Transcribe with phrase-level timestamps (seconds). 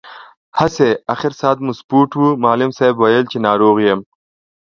[0.59, 3.99] هسې، اخر ساعت مو سپورټ و، معلم صاحب ویل چې ناروغ یم.